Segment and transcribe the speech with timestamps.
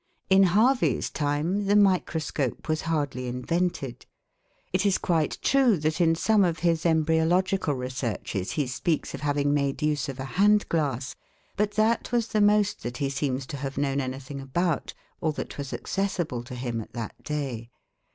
[0.31, 4.07] In Harvey's time, the microscope was hardly invented.
[4.73, 9.53] It is quite true that in some of his embryological researches he speaks of having
[9.53, 11.15] made use of a hand glass;
[11.55, 15.59] but that was the most that he seems to have known anything about, or that
[15.59, 17.69] was accessible to him at that day.